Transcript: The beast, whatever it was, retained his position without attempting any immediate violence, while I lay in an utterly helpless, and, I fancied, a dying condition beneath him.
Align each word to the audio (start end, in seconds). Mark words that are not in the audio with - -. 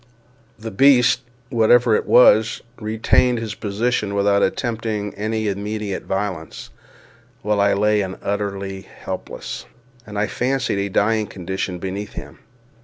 The 0.57 0.71
beast, 0.71 1.21
whatever 1.51 1.93
it 1.95 2.07
was, 2.07 2.63
retained 2.79 3.37
his 3.37 3.53
position 3.53 4.15
without 4.15 4.41
attempting 4.41 5.13
any 5.13 5.47
immediate 5.47 6.05
violence, 6.05 6.71
while 7.43 7.61
I 7.61 7.73
lay 7.73 8.01
in 8.01 8.15
an 8.15 8.19
utterly 8.23 8.81
helpless, 8.81 9.67
and, 10.07 10.17
I 10.17 10.25
fancied, 10.25 10.79
a 10.79 10.89
dying 10.89 11.27
condition 11.27 11.77
beneath 11.77 12.13
him. 12.13 12.39